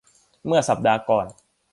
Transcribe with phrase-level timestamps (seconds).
[0.45, 1.27] เมื่อสัปดาห์ก่อน